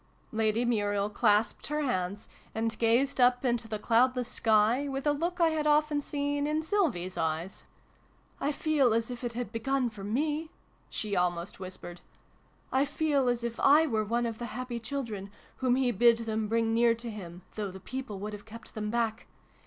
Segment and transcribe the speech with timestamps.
[0.41, 5.39] 'Lady Muriel clasped her hands, and gazed up into the cloudless sky, with a look
[5.39, 7.65] I had often seen in Sylvie's eyes."
[8.41, 10.49] I feel as if it had begun for me"
[10.89, 12.01] she almost whispered."
[12.71, 13.59] I feel as if /
[13.91, 17.69] were one of the happy children, whom He bid them bring near to Him, though
[17.69, 19.27] the people would have kept them back.